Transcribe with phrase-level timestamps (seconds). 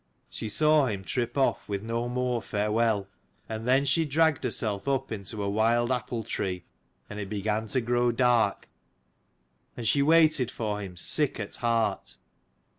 [0.31, 3.07] She saw him trip off with no more farewell;
[3.47, 6.65] and then she dragged herself up into a wild apple tree,
[7.07, 8.67] and it began to grow dark:
[9.77, 12.17] and she waited for him, sick at heart.